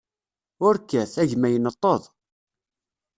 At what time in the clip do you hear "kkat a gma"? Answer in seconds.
0.81-1.49